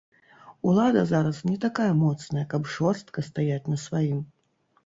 [0.69, 4.19] Улада зараз не такая моцная, каб жорстка стаяць на сваім.